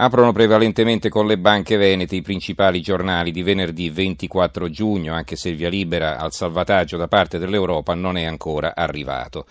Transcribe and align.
Aprono 0.00 0.30
prevalentemente 0.30 1.08
con 1.08 1.26
le 1.26 1.38
banche 1.38 1.76
venete 1.76 2.14
i 2.14 2.22
principali 2.22 2.80
giornali 2.80 3.32
di 3.32 3.42
venerdì 3.42 3.90
24 3.90 4.70
giugno, 4.70 5.12
anche 5.12 5.34
se 5.34 5.48
il 5.48 5.56
via 5.56 5.68
libera 5.68 6.18
al 6.18 6.32
salvataggio 6.32 6.96
da 6.96 7.08
parte 7.08 7.38
dell'Europa 7.38 7.94
non 7.94 8.16
è 8.16 8.22
ancora 8.22 8.76
arrivato. 8.76 9.44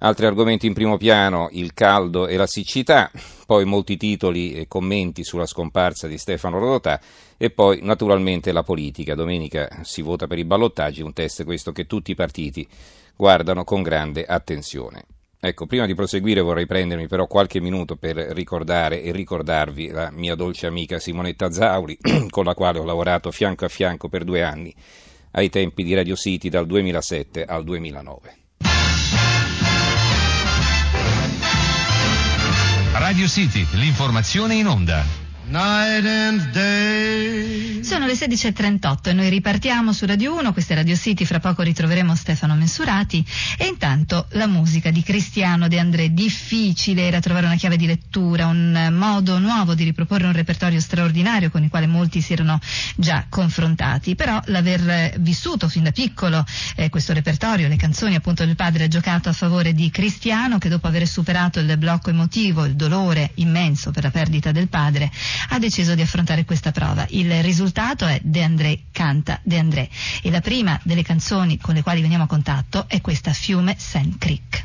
Altri 0.00 0.26
argomenti 0.26 0.66
in 0.66 0.74
primo 0.74 0.96
piano, 0.96 1.48
il 1.52 1.74
caldo 1.74 2.26
e 2.26 2.36
la 2.36 2.48
siccità, 2.48 3.08
poi 3.46 3.64
molti 3.64 3.96
titoli 3.96 4.54
e 4.54 4.66
commenti 4.66 5.22
sulla 5.22 5.46
scomparsa 5.46 6.08
di 6.08 6.18
Stefano 6.18 6.58
Rodotà 6.58 7.00
e 7.36 7.50
poi 7.50 7.78
naturalmente 7.80 8.50
la 8.50 8.64
politica. 8.64 9.14
Domenica 9.14 9.68
si 9.82 10.02
vota 10.02 10.26
per 10.26 10.38
i 10.38 10.44
ballottaggi, 10.44 11.02
un 11.02 11.12
test 11.12 11.44
questo 11.44 11.70
che 11.70 11.86
tutti 11.86 12.10
i 12.10 12.16
partiti 12.16 12.66
guardano 13.14 13.62
con 13.62 13.80
grande 13.82 14.24
attenzione. 14.24 15.04
Ecco, 15.46 15.66
prima 15.66 15.84
di 15.84 15.94
proseguire 15.94 16.40
vorrei 16.40 16.64
prendermi 16.64 17.06
però 17.06 17.26
qualche 17.26 17.60
minuto 17.60 17.96
per 17.96 18.16
ricordare 18.16 19.02
e 19.02 19.12
ricordarvi 19.12 19.88
la 19.88 20.10
mia 20.10 20.34
dolce 20.34 20.66
amica 20.66 20.98
Simonetta 20.98 21.52
Zauri, 21.52 21.98
con 22.30 22.46
la 22.46 22.54
quale 22.54 22.78
ho 22.78 22.84
lavorato 22.84 23.30
fianco 23.30 23.66
a 23.66 23.68
fianco 23.68 24.08
per 24.08 24.24
due 24.24 24.42
anni 24.42 24.74
ai 25.32 25.50
tempi 25.50 25.84
di 25.84 25.92
Radio 25.92 26.16
City 26.16 26.48
dal 26.48 26.64
2007 26.64 27.44
al 27.44 27.62
2009. 27.62 28.36
Radio 32.94 33.26
City, 33.26 33.66
l'informazione 33.72 34.54
in 34.54 34.66
onda. 34.66 35.23
Sono 37.82 38.06
le 38.06 38.14
16.38 38.14 39.10
e 39.10 39.12
noi 39.12 39.28
ripartiamo 39.28 39.92
su 39.92 40.06
Radio 40.06 40.34
1, 40.38 40.54
questa 40.54 40.72
è 40.72 40.76
Radio 40.76 40.96
City, 40.96 41.26
fra 41.26 41.38
poco 41.38 41.60
ritroveremo 41.60 42.14
Stefano 42.14 42.54
Mensurati 42.54 43.22
e 43.58 43.66
intanto 43.66 44.26
la 44.30 44.46
musica 44.46 44.90
di 44.90 45.02
Cristiano 45.02 45.68
De 45.68 45.78
André, 45.78 46.14
difficile 46.14 47.02
era 47.06 47.20
trovare 47.20 47.44
una 47.44 47.56
chiave 47.56 47.76
di 47.76 47.84
lettura, 47.84 48.46
un 48.46 48.88
modo 48.92 49.38
nuovo 49.38 49.74
di 49.74 49.84
riproporre 49.84 50.24
un 50.24 50.32
repertorio 50.32 50.80
straordinario 50.80 51.50
con 51.50 51.62
il 51.62 51.68
quale 51.68 51.86
molti 51.86 52.22
si 52.22 52.32
erano 52.32 52.58
già 52.96 53.26
confrontati, 53.28 54.14
però 54.14 54.40
l'aver 54.46 55.18
vissuto 55.18 55.68
fin 55.68 55.82
da 55.82 55.92
piccolo 55.92 56.42
eh, 56.76 56.88
questo 56.88 57.12
repertorio, 57.12 57.68
le 57.68 57.76
canzoni 57.76 58.14
appunto 58.14 58.46
del 58.46 58.56
padre 58.56 58.84
ha 58.84 58.88
giocato 58.88 59.28
a 59.28 59.34
favore 59.34 59.74
di 59.74 59.90
Cristiano 59.90 60.56
che 60.56 60.70
dopo 60.70 60.86
aver 60.86 61.06
superato 61.06 61.60
il 61.60 61.76
blocco 61.76 62.08
emotivo, 62.08 62.64
il 62.64 62.76
dolore 62.76 63.32
immenso 63.34 63.90
per 63.90 64.04
la 64.04 64.10
perdita 64.10 64.50
del 64.50 64.68
padre, 64.68 65.10
ha 65.50 65.58
deciso 65.58 65.94
di 65.94 66.02
affrontare 66.02 66.44
questa 66.44 66.72
prova. 66.72 67.06
Il 67.10 67.42
risultato 67.42 68.06
è 68.06 68.20
De 68.22 68.42
André 68.42 68.80
canta 68.92 69.40
De 69.42 69.58
André 69.58 69.88
e 70.22 70.30
la 70.30 70.40
prima 70.40 70.78
delle 70.82 71.02
canzoni 71.02 71.58
con 71.58 71.74
le 71.74 71.82
quali 71.82 72.00
veniamo 72.00 72.24
a 72.24 72.28
contatto 72.28 72.86
è 72.88 73.00
questa 73.00 73.32
Fiume 73.32 73.74
Sand 73.78 74.18
Creek. 74.18 74.64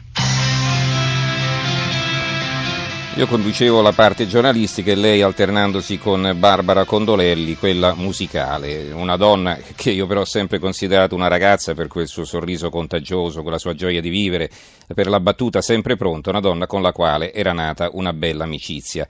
Io 3.19 3.27
conducevo 3.27 3.81
la 3.81 3.91
parte 3.91 4.27
giornalistica 4.27 4.91
e 4.91 4.95
lei 4.95 5.21
alternandosi 5.21 5.97
con 5.97 6.35
Barbara 6.37 6.85
Condolelli, 6.85 7.57
quella 7.57 7.93
musicale, 7.93 8.91
una 8.93 9.17
donna 9.17 9.57
che 9.75 9.91
io 9.91 10.07
però 10.07 10.21
ho 10.21 10.25
sempre 10.25 10.57
considerato 10.57 11.15
una 11.15 11.27
ragazza 11.27 11.73
per 11.73 11.87
quel 11.87 12.07
suo 12.07 12.23
sorriso 12.23 12.69
contagioso, 12.69 13.41
con 13.43 13.51
la 13.51 13.57
sua 13.57 13.73
gioia 13.73 13.99
di 13.99 14.07
vivere, 14.07 14.49
per 14.93 15.07
la 15.07 15.19
battuta 15.19 15.59
sempre 15.61 15.97
pronta, 15.97 16.29
una 16.29 16.39
donna 16.39 16.65
con 16.65 16.81
la 16.81 16.93
quale 16.93 17.33
era 17.33 17.51
nata 17.51 17.89
una 17.91 18.13
bella 18.13 18.45
amicizia. 18.45 19.05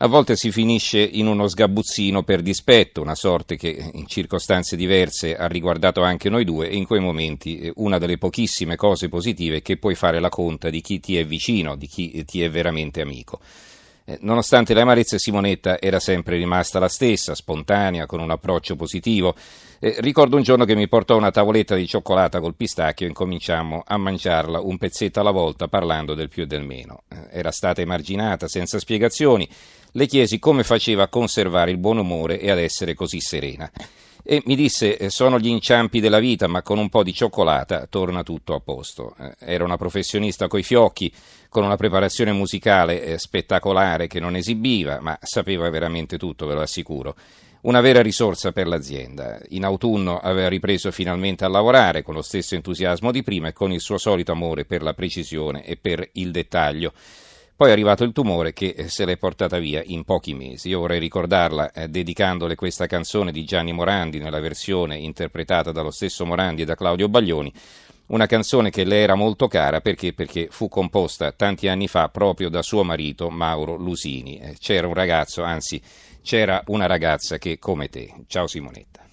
A 0.00 0.06
volte 0.06 0.36
si 0.36 0.52
finisce 0.52 1.00
in 1.00 1.26
uno 1.26 1.48
sgabuzzino 1.48 2.22
per 2.22 2.40
dispetto, 2.40 3.00
una 3.00 3.16
sorte 3.16 3.56
che 3.56 3.90
in 3.94 4.06
circostanze 4.06 4.76
diverse 4.76 5.34
ha 5.34 5.48
riguardato 5.48 6.02
anche 6.02 6.28
noi 6.30 6.44
due 6.44 6.68
e 6.68 6.76
in 6.76 6.86
quei 6.86 7.00
momenti 7.00 7.58
eh, 7.58 7.72
una 7.78 7.98
delle 7.98 8.16
pochissime 8.16 8.76
cose 8.76 9.08
positive 9.08 9.60
che 9.60 9.76
puoi 9.76 9.96
fare 9.96 10.20
la 10.20 10.28
conta 10.28 10.70
di 10.70 10.82
chi 10.82 11.00
ti 11.00 11.16
è 11.16 11.26
vicino, 11.26 11.74
di 11.74 11.88
chi 11.88 12.24
ti 12.24 12.42
è 12.42 12.48
veramente 12.48 13.00
amico. 13.00 13.40
Eh, 14.08 14.16
nonostante 14.22 14.72
le 14.72 14.80
amarezze, 14.80 15.18
Simonetta 15.18 15.78
era 15.78 16.00
sempre 16.00 16.38
rimasta 16.38 16.78
la 16.78 16.88
stessa, 16.88 17.34
spontanea, 17.34 18.06
con 18.06 18.20
un 18.20 18.30
approccio 18.30 18.74
positivo. 18.74 19.34
Eh, 19.78 19.96
ricordo 19.98 20.36
un 20.36 20.42
giorno 20.42 20.64
che 20.64 20.74
mi 20.74 20.88
portò 20.88 21.14
una 21.14 21.30
tavoletta 21.30 21.74
di 21.74 21.86
cioccolata 21.86 22.40
col 22.40 22.54
pistacchio 22.54 23.04
e 23.04 23.10
incominciammo 23.10 23.82
a 23.86 23.98
mangiarla 23.98 24.60
un 24.60 24.78
pezzetto 24.78 25.20
alla 25.20 25.30
volta 25.30 25.68
parlando 25.68 26.14
del 26.14 26.30
più 26.30 26.44
e 26.44 26.46
del 26.46 26.64
meno. 26.64 27.02
Eh, 27.06 27.16
era 27.32 27.50
stata 27.50 27.82
emarginata 27.82 28.48
senza 28.48 28.78
spiegazioni 28.78 29.46
le 29.92 30.06
chiesi 30.06 30.38
come 30.38 30.64
faceva 30.64 31.02
a 31.02 31.08
conservare 31.08 31.70
il 31.70 31.76
buon 31.76 31.98
umore 31.98 32.40
e 32.40 32.50
ad 32.50 32.58
essere 32.58 32.94
così 32.94 33.20
serena. 33.20 33.70
E 34.30 34.42
mi 34.44 34.56
disse: 34.56 34.98
eh, 34.98 35.08
Sono 35.08 35.38
gli 35.38 35.46
inciampi 35.46 36.00
della 36.00 36.18
vita, 36.18 36.48
ma 36.48 36.60
con 36.60 36.76
un 36.76 36.90
po' 36.90 37.02
di 37.02 37.14
cioccolata 37.14 37.86
torna 37.86 38.22
tutto 38.22 38.52
a 38.52 38.60
posto. 38.60 39.14
Eh, 39.18 39.34
era 39.38 39.64
una 39.64 39.78
professionista 39.78 40.48
coi 40.48 40.62
fiocchi, 40.62 41.10
con 41.48 41.64
una 41.64 41.76
preparazione 41.76 42.32
musicale 42.32 43.02
eh, 43.02 43.18
spettacolare 43.18 44.06
che 44.06 44.20
non 44.20 44.36
esibiva, 44.36 45.00
ma 45.00 45.18
sapeva 45.22 45.70
veramente 45.70 46.18
tutto, 46.18 46.46
ve 46.46 46.52
lo 46.52 46.60
assicuro. 46.60 47.16
Una 47.62 47.80
vera 47.80 48.02
risorsa 48.02 48.52
per 48.52 48.66
l'azienda. 48.66 49.40
In 49.48 49.64
autunno 49.64 50.18
aveva 50.18 50.48
ripreso 50.48 50.90
finalmente 50.90 51.46
a 51.46 51.48
lavorare 51.48 52.02
con 52.02 52.12
lo 52.12 52.20
stesso 52.20 52.54
entusiasmo 52.54 53.10
di 53.10 53.22
prima 53.22 53.48
e 53.48 53.54
con 53.54 53.72
il 53.72 53.80
suo 53.80 53.96
solito 53.96 54.32
amore 54.32 54.66
per 54.66 54.82
la 54.82 54.92
precisione 54.92 55.64
e 55.64 55.78
per 55.78 56.06
il 56.12 56.32
dettaglio. 56.32 56.92
Poi 57.58 57.70
è 57.70 57.72
arrivato 57.72 58.04
il 58.04 58.12
tumore 58.12 58.52
che 58.52 58.72
eh, 58.76 58.88
se 58.88 59.04
l'è 59.04 59.16
portata 59.16 59.58
via 59.58 59.82
in 59.84 60.04
pochi 60.04 60.32
mesi. 60.32 60.68
Io 60.68 60.78
vorrei 60.78 61.00
ricordarla 61.00 61.72
eh, 61.72 61.88
dedicandole 61.88 62.54
questa 62.54 62.86
canzone 62.86 63.32
di 63.32 63.42
Gianni 63.42 63.72
Morandi 63.72 64.20
nella 64.20 64.38
versione 64.38 64.96
interpretata 64.96 65.72
dallo 65.72 65.90
stesso 65.90 66.24
Morandi 66.24 66.62
e 66.62 66.64
da 66.64 66.76
Claudio 66.76 67.08
Baglioni. 67.08 67.52
Una 68.06 68.26
canzone 68.26 68.70
che 68.70 68.84
le 68.84 68.98
era 68.98 69.16
molto 69.16 69.48
cara 69.48 69.80
perché? 69.80 70.12
perché 70.12 70.46
fu 70.52 70.68
composta 70.68 71.32
tanti 71.32 71.66
anni 71.66 71.88
fa 71.88 72.08
proprio 72.10 72.48
da 72.48 72.62
suo 72.62 72.84
marito 72.84 73.28
Mauro 73.28 73.74
Lusini. 73.74 74.38
Eh, 74.38 74.56
c'era 74.60 74.86
un 74.86 74.94
ragazzo, 74.94 75.42
anzi 75.42 75.82
c'era 76.22 76.62
una 76.66 76.86
ragazza 76.86 77.38
che 77.38 77.58
come 77.58 77.88
te. 77.88 78.08
Ciao 78.28 78.46
Simonetta. 78.46 79.07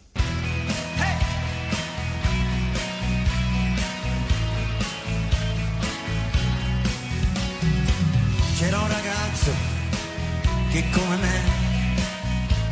Che 10.75 10.83
come 10.89 11.15
me 11.15 11.41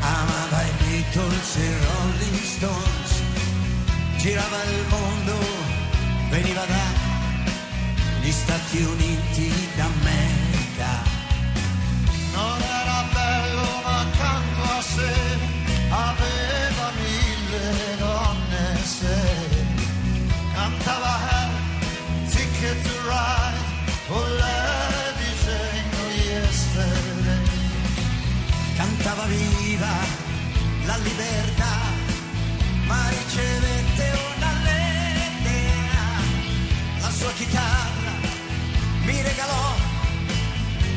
amava 0.02 0.62
i 0.62 0.72
Beatles 0.80 1.56
e 1.56 1.78
Rolling 1.86 2.44
Stones, 2.44 3.22
girava 4.18 4.58
il 4.64 4.86
mondo, 4.90 5.38
veniva 6.30 6.66
dagli 6.66 8.31
Stati 8.31 8.81
Uniti 8.81 9.53
d'America. 9.78 10.43
Cantava 29.23 29.25
viva 29.25 29.96
la 30.85 30.97
libertà, 30.97 31.75
ma 32.85 33.09
ricevette 33.09 34.11
una 34.35 34.52
lettera. 34.64 36.05
La 36.99 37.09
sua 37.09 37.31
chitarra 37.34 38.11
mi 39.05 39.22
regalò, 39.22 39.75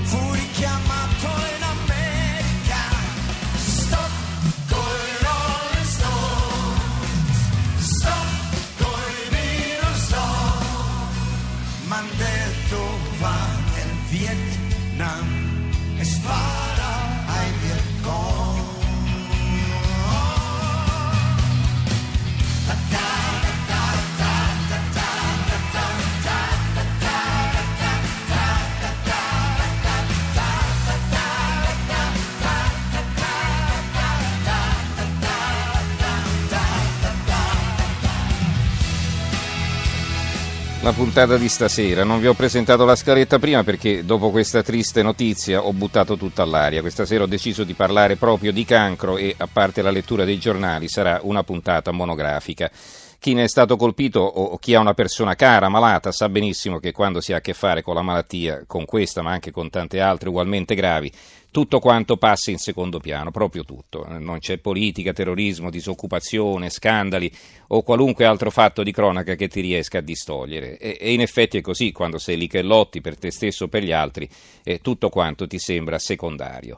fu 0.04 0.32
richiamato 0.32 1.28
in 1.56 1.62
America. 1.62 2.82
Stop 3.56 4.10
coi 4.68 5.06
Rolling 5.24 5.86
Stones, 5.86 7.38
stop 7.78 8.28
coi 8.78 9.28
Beatles, 9.30 10.04
stop. 10.04 10.64
M'han 11.86 12.08
detto 12.16 12.98
va 13.18 13.38
nel 13.74 13.92
Vietnam 14.10 15.70
e 15.98 16.04
spara 16.04 16.75
La 40.86 40.92
puntata 40.92 41.36
di 41.36 41.48
stasera, 41.48 42.04
non 42.04 42.20
vi 42.20 42.28
ho 42.28 42.34
presentato 42.34 42.84
la 42.84 42.94
scaletta 42.94 43.40
prima 43.40 43.64
perché 43.64 44.04
dopo 44.04 44.30
questa 44.30 44.62
triste 44.62 45.02
notizia 45.02 45.64
ho 45.64 45.72
buttato 45.72 46.16
tutto 46.16 46.42
all'aria. 46.42 46.80
Questa 46.80 47.04
sera 47.04 47.24
ho 47.24 47.26
deciso 47.26 47.64
di 47.64 47.74
parlare 47.74 48.14
proprio 48.14 48.52
di 48.52 48.64
cancro 48.64 49.16
e 49.16 49.34
a 49.36 49.48
parte 49.52 49.82
la 49.82 49.90
lettura 49.90 50.24
dei 50.24 50.38
giornali 50.38 50.86
sarà 50.86 51.18
una 51.24 51.42
puntata 51.42 51.90
monografica. 51.90 52.70
Chi 53.18 53.32
ne 53.32 53.44
è 53.44 53.48
stato 53.48 53.76
colpito 53.76 54.20
o 54.20 54.56
chi 54.58 54.74
ha 54.74 54.80
una 54.80 54.94
persona 54.94 55.34
cara, 55.34 55.68
malata, 55.68 56.12
sa 56.12 56.28
benissimo 56.28 56.78
che 56.78 56.92
quando 56.92 57.20
si 57.20 57.32
ha 57.32 57.36
a 57.36 57.40
che 57.40 57.54
fare 57.54 57.82
con 57.82 57.94
la 57.94 58.02
malattia, 58.02 58.64
con 58.66 58.84
questa 58.84 59.22
ma 59.22 59.32
anche 59.32 59.50
con 59.50 59.70
tante 59.70 60.00
altre 60.00 60.28
ugualmente 60.28 60.74
gravi, 60.74 61.10
tutto 61.56 61.78
quanto 61.78 62.18
passa 62.18 62.50
in 62.50 62.58
secondo 62.58 63.00
piano, 63.00 63.30
proprio 63.30 63.64
tutto. 63.64 64.04
Non 64.06 64.40
c'è 64.40 64.58
politica, 64.58 65.14
terrorismo, 65.14 65.70
disoccupazione, 65.70 66.68
scandali 66.68 67.32
o 67.68 67.82
qualunque 67.82 68.26
altro 68.26 68.50
fatto 68.50 68.82
di 68.82 68.92
cronaca 68.92 69.34
che 69.36 69.48
ti 69.48 69.62
riesca 69.62 69.98
a 69.98 70.02
distogliere. 70.02 70.76
E, 70.76 70.98
e 71.00 71.14
in 71.14 71.22
effetti 71.22 71.56
è 71.56 71.62
così, 71.62 71.92
quando 71.92 72.18
sei 72.18 72.36
lì 72.36 72.46
che 72.46 72.60
lotti 72.60 73.00
per 73.00 73.16
te 73.16 73.30
stesso 73.30 73.64
o 73.64 73.68
per 73.68 73.82
gli 73.82 73.92
altri, 73.92 74.28
eh, 74.62 74.80
tutto 74.80 75.08
quanto 75.08 75.46
ti 75.46 75.58
sembra 75.58 75.98
secondario. 75.98 76.74